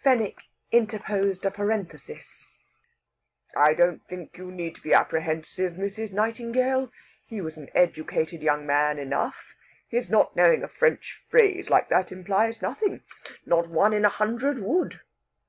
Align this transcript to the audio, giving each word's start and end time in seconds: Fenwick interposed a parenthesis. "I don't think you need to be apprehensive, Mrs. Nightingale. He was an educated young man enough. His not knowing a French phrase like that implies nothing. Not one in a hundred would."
Fenwick 0.00 0.38
interposed 0.70 1.44
a 1.44 1.50
parenthesis. 1.50 2.46
"I 3.56 3.74
don't 3.74 4.06
think 4.06 4.38
you 4.38 4.52
need 4.52 4.76
to 4.76 4.80
be 4.80 4.92
apprehensive, 4.92 5.72
Mrs. 5.72 6.12
Nightingale. 6.12 6.92
He 7.26 7.40
was 7.40 7.56
an 7.56 7.68
educated 7.74 8.42
young 8.42 8.64
man 8.64 8.96
enough. 9.00 9.56
His 9.88 10.08
not 10.08 10.36
knowing 10.36 10.62
a 10.62 10.68
French 10.68 11.24
phrase 11.28 11.68
like 11.68 11.88
that 11.88 12.12
implies 12.12 12.62
nothing. 12.62 13.02
Not 13.44 13.66
one 13.68 13.92
in 13.92 14.04
a 14.04 14.08
hundred 14.08 14.60
would." 14.60 15.00